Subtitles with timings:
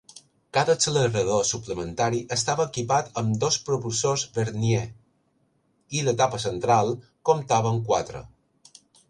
[0.57, 4.81] Cada accelerador suplementari estava equipat amb dos propulsors vernier
[5.99, 6.91] i l'etapa central
[7.33, 8.25] comptava amb quatre.